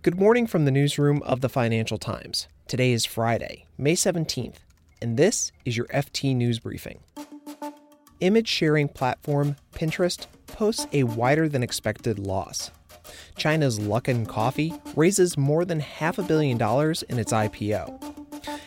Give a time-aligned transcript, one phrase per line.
[0.00, 2.46] Good morning from the newsroom of the Financial Times.
[2.68, 4.58] Today is Friday, May 17th,
[5.02, 7.00] and this is your FT News Briefing.
[8.20, 12.70] Image sharing platform Pinterest posts a wider than expected loss.
[13.36, 18.00] China's Luckin Coffee raises more than half a billion dollars in its IPO.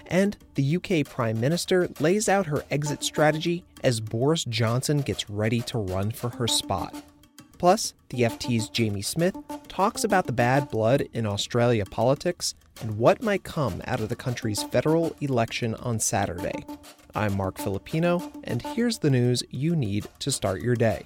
[0.08, 5.62] And the UK Prime Minister lays out her exit strategy as Boris Johnson gets ready
[5.62, 6.94] to run for her spot.
[7.62, 9.38] Plus, the FT's Jamie Smith
[9.68, 14.16] talks about the bad blood in Australia politics and what might come out of the
[14.16, 16.66] country's federal election on Saturday.
[17.14, 21.04] I'm Marc Filippino, and here's the news you need to start your day.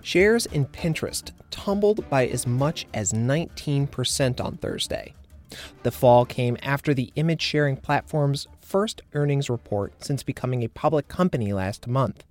[0.00, 5.12] Shares in Pinterest tumbled by as much as 19% on Thursday.
[5.82, 11.08] The fall came after the image sharing platform's first earnings report since becoming a public
[11.08, 12.24] company last month.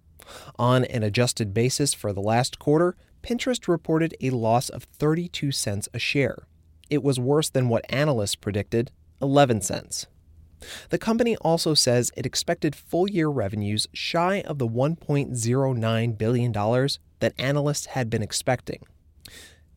[0.58, 5.90] On an adjusted basis for the last quarter, Pinterest reported a loss of 32 cents
[5.94, 6.48] a share.
[6.90, 10.08] It was worse than what analysts predicted 11 cents.
[10.90, 16.52] The company also says it expected full year revenues shy of the $1.09 billion
[17.20, 18.84] that analysts had been expecting.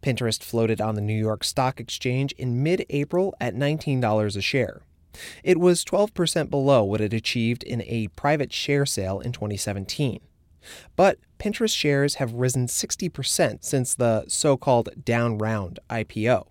[0.03, 4.83] Pinterest floated on the New York Stock Exchange in mid April at $19 a share.
[5.43, 10.21] It was 12% below what it achieved in a private share sale in 2017.
[10.97, 16.49] But Pinterest shares have risen 60% since the so called down round IPO.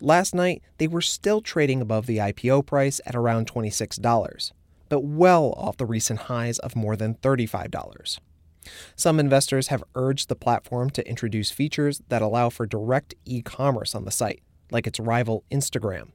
[0.00, 4.52] Last night, they were still trading above the IPO price at around $26,
[4.88, 8.18] but well off the recent highs of more than $35.
[8.94, 13.94] Some investors have urged the platform to introduce features that allow for direct e commerce
[13.94, 16.08] on the site, like its rival Instagram.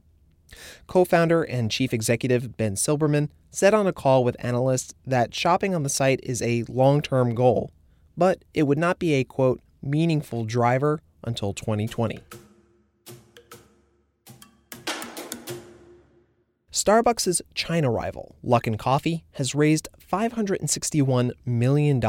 [0.86, 5.74] Co founder and chief executive Ben Silbermann said on a call with analysts that shopping
[5.74, 7.70] on the site is a long term goal,
[8.16, 12.20] but it would not be a quote, meaningful driver until 2020.
[16.72, 22.00] Starbucks' China rival, Luckin Coffee, has raised $561 million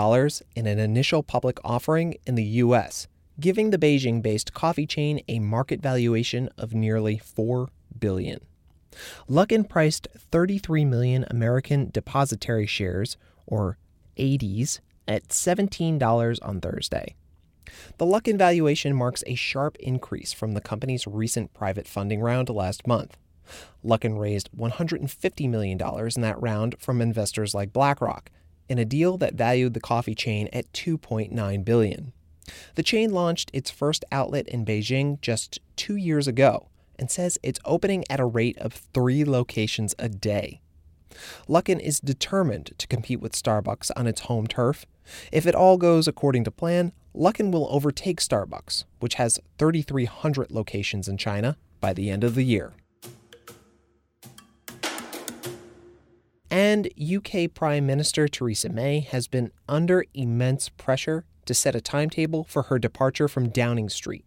[0.55, 3.07] in an initial public offering in the U.S.,
[3.41, 7.67] giving the Beijing based coffee chain a market valuation of nearly $4
[7.99, 8.39] billion.
[9.29, 13.77] Luckin priced 33 million American depositary shares, or
[14.17, 17.15] ADs, at $17 on Thursday.
[17.97, 22.87] The Luckin valuation marks a sharp increase from the company's recent private funding round last
[22.87, 23.17] month.
[23.83, 28.29] Luckin raised $150 million in that round from investors like BlackRock,
[28.69, 32.13] in a deal that valued the coffee chain at 2.9 billion.
[32.75, 36.67] The chain launched its first outlet in Beijing just two years ago
[36.97, 40.61] and says it's opening at a rate of three locations a day.
[41.47, 44.85] Luckin is determined to compete with Starbucks on its home turf.
[45.31, 51.07] If it all goes according to plan, Luckin will overtake Starbucks, which has 3,300 locations
[51.07, 52.73] in China, by the end of the year.
[56.49, 62.43] And UK Prime Minister Theresa May has been under immense pressure to set a timetable
[62.43, 64.25] for her departure from Downing Street.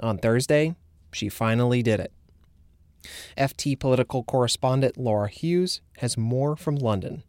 [0.00, 0.74] On Thursday,
[1.12, 2.12] she finally did it.
[3.36, 7.24] FT political correspondent Laura Hughes has more from London.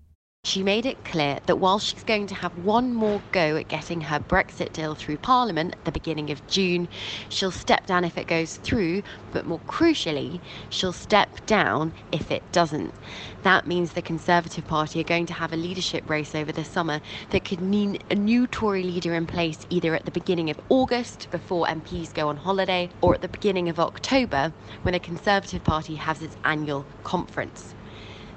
[0.46, 4.02] She made it clear that while she's going to have one more go at getting
[4.02, 6.90] her Brexit deal through Parliament at the beginning of June,
[7.30, 12.44] she'll step down if it goes through, but more crucially, she'll step down if it
[12.52, 12.94] doesn't.
[13.42, 17.00] That means the Conservative Party are going to have a leadership race over the summer
[17.32, 21.32] that could mean a new Tory leader in place either at the beginning of August
[21.32, 25.96] before MPs go on holiday or at the beginning of October when the Conservative Party
[25.96, 27.74] has its annual conference.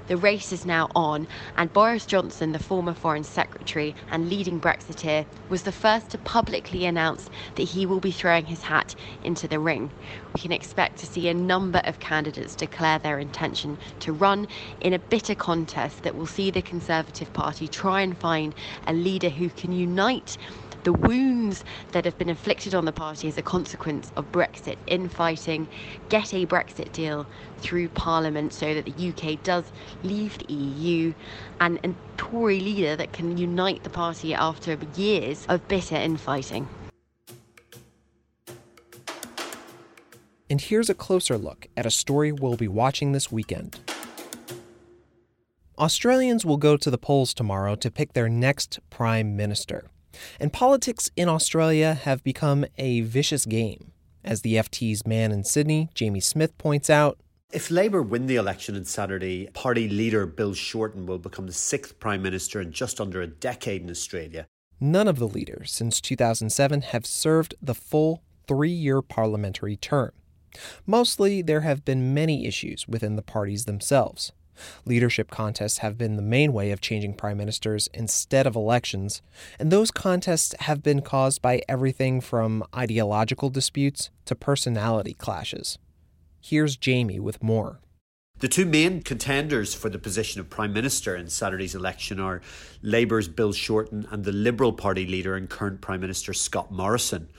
[0.07, 5.25] The race is now on, and Boris Johnson, the former Foreign Secretary and leading Brexiteer,
[5.49, 9.59] was the first to publicly announce that he will be throwing his hat into the
[9.59, 9.91] ring.
[10.33, 14.47] We can expect to see a number of candidates declare their intention to run
[14.79, 19.29] in a bitter contest that will see the Conservative Party try and find a leader
[19.29, 20.37] who can unite
[20.87, 25.67] the wounds that have been inflicted on the party as a consequence of Brexit infighting,
[26.07, 29.65] get a Brexit deal through Parliament so that the UK does
[30.03, 31.13] leave the EU,
[31.59, 36.65] and a Tory leader that can unite the party after years of bitter infighting.
[40.49, 43.77] And here's a closer look at a story we'll be watching this weekend.
[45.77, 49.89] Australians will go to the polls tomorrow to pick their next Prime Minister.
[50.39, 53.91] And politics in Australia have become a vicious game.
[54.23, 57.17] As the FT's man in Sydney, Jamie Smith, points out,
[57.53, 61.97] if Labour win the election on Saturday, party leader Bill Shorten will become the sixth
[61.97, 64.47] Prime Minister in just under a decade in Australia.
[64.81, 70.11] None of the leaders since 2007 have served the full three year parliamentary term.
[70.85, 74.33] Mostly, there have been many issues within the parties themselves.
[74.85, 79.21] Leadership contests have been the main way of changing prime ministers instead of elections,
[79.59, 85.77] and those contests have been caused by everything from ideological disputes to personality clashes.
[86.41, 87.79] Here's Jamie with more.
[88.39, 92.41] The two main contenders for the position of Prime Minister in Saturday's election are
[92.83, 97.29] Labour's Bill Shorten and the Liberal Party leader and current Prime Minister Scott Morrison.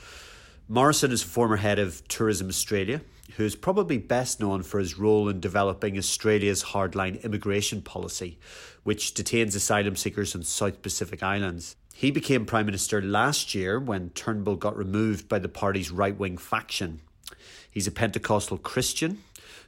[0.67, 3.01] Morrison is former head of Tourism Australia,
[3.37, 8.39] who is probably best known for his role in developing Australia's hardline immigration policy,
[8.85, 11.77] which detains asylum seekers on South Pacific Islands.
[11.95, 16.39] He became Prime Minister last year when Turnbull got removed by the party's right wing
[16.39, 17.01] faction.
[17.71, 19.23] He's a Pentecostal Christian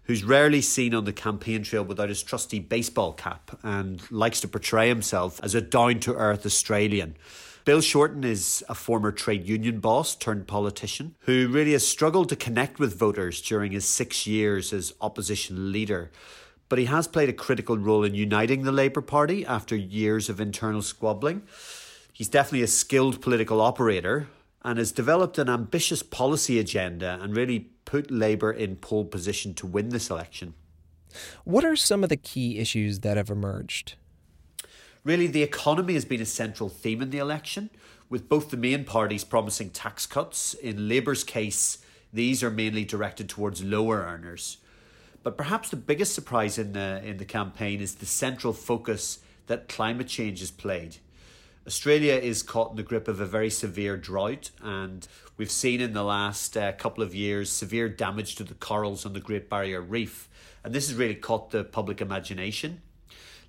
[0.04, 4.48] who's rarely seen on the campaign trail without his trusty baseball cap and likes to
[4.48, 7.16] portray himself as a down to earth Australian.
[7.70, 12.34] Bill Shorten is a former trade union boss turned politician who really has struggled to
[12.34, 16.10] connect with voters during his six years as opposition leader.
[16.68, 20.40] But he has played a critical role in uniting the Labour Party after years of
[20.40, 21.42] internal squabbling.
[22.12, 24.26] He's definitely a skilled political operator
[24.64, 29.66] and has developed an ambitious policy agenda and really put Labour in pole position to
[29.68, 30.54] win this election.
[31.44, 33.94] What are some of the key issues that have emerged?
[35.02, 37.70] Really, the economy has been a central theme in the election,
[38.10, 40.52] with both the main parties promising tax cuts.
[40.52, 41.78] In Labour's case,
[42.12, 44.58] these are mainly directed towards lower earners.
[45.22, 49.68] But perhaps the biggest surprise in the, in the campaign is the central focus that
[49.68, 50.96] climate change has played.
[51.66, 55.06] Australia is caught in the grip of a very severe drought, and
[55.36, 59.12] we've seen in the last uh, couple of years severe damage to the corals on
[59.12, 60.28] the Great Barrier Reef.
[60.64, 62.82] And this has really caught the public imagination.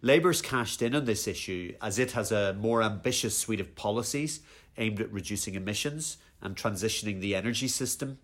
[0.03, 4.39] Labour's cashed in on this issue as it has a more ambitious suite of policies
[4.77, 8.18] aimed at reducing emissions and transitioning the energy system,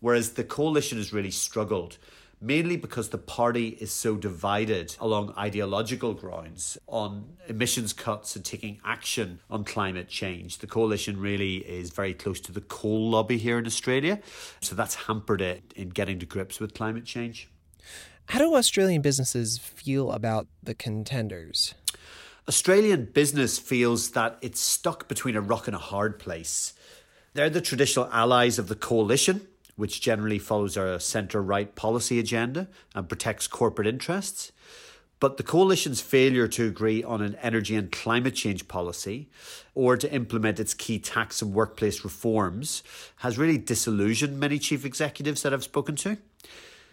[0.00, 1.98] whereas the coalition has really struggled,
[2.40, 8.80] mainly because the party is so divided along ideological grounds on emissions cuts and taking
[8.82, 10.58] action on climate change.
[10.58, 14.18] The coalition really is very close to the coal lobby here in Australia,
[14.62, 17.50] so that's hampered it in getting to grips with climate change.
[18.26, 21.74] How do Australian businesses feel about the contenders?
[22.48, 26.72] Australian business feels that it's stuck between a rock and a hard place.
[27.34, 29.46] They're the traditional allies of the coalition,
[29.76, 34.52] which generally follows a centre right policy agenda and protects corporate interests.
[35.20, 39.28] But the coalition's failure to agree on an energy and climate change policy
[39.74, 42.82] or to implement its key tax and workplace reforms
[43.18, 46.18] has really disillusioned many chief executives that I've spoken to.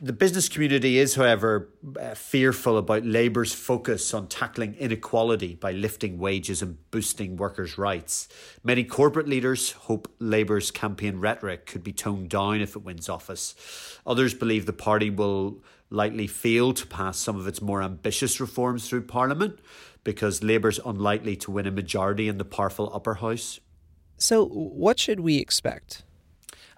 [0.01, 6.17] The business community is, however, uh, fearful about Labour's focus on tackling inequality by lifting
[6.17, 8.29] wages and boosting workers' rights.
[8.63, 13.55] Many corporate leaders hope Labour's campaign rhetoric could be toned down if it wins office.
[14.07, 18.87] Others believe the party will likely fail to pass some of its more ambitious reforms
[18.87, 19.59] through Parliament
[20.05, 23.59] because Labour's unlikely to win a majority in the powerful upper house.
[24.17, 26.03] So, what should we expect?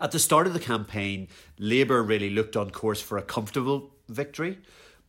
[0.01, 1.27] At the start of the campaign,
[1.59, 4.57] Labour really looked on course for a comfortable victory,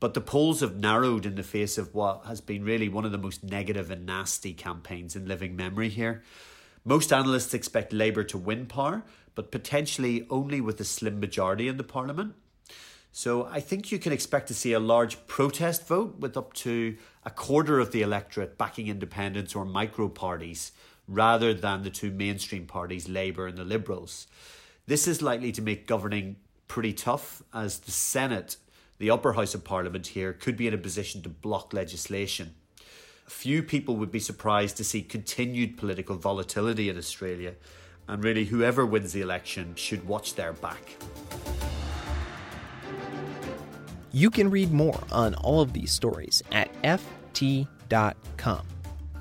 [0.00, 3.11] but the polls have narrowed in the face of what has been really one of
[3.11, 6.23] the most negative and nasty campaigns in living memory here.
[6.85, 9.03] Most analysts expect Labour to win power,
[9.35, 12.34] but potentially only with a slim majority in the parliament.
[13.13, 16.99] So I think you can expect to see a large protest vote with up to
[17.25, 20.72] a quarter of the electorate backing independents or micro parties
[21.08, 24.27] rather than the two mainstream parties, Labour and the Liberals.
[24.86, 26.36] This is likely to make governing
[26.67, 28.56] pretty tough as the Senate,
[28.98, 32.55] the upper house of parliament here, could be in a position to block legislation.
[33.27, 37.55] Few people would be surprised to see continued political volatility in Australia,
[38.08, 40.96] and really, whoever wins the election should watch their back.
[44.10, 48.67] You can read more on all of these stories at FT.com.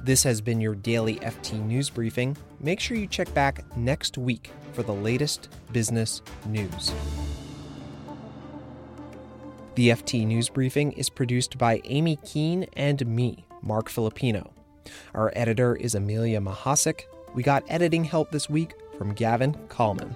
[0.04, 2.36] This has been your daily FT News Briefing.
[2.60, 6.92] Make sure you check back next week for the latest business news.
[9.76, 14.52] The FT News Briefing is produced by Amy Keene and me, Marc Filippino.
[15.14, 17.02] Our editor is Amelia Mahasik.
[17.36, 20.16] We got editing help this week from Gavin Kallman.